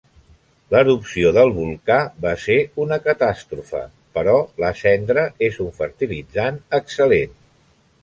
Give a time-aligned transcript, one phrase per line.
[0.75, 3.83] L'erupció del volcà va ser una catàstrofe,
[4.19, 4.35] però
[4.65, 7.43] la cendra és un fertilitzant excel·lent.